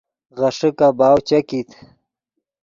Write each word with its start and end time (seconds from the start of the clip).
غیݰے 0.39 0.69
کباؤ 0.77 1.17
چے 1.27 1.37
کیت 1.47 1.69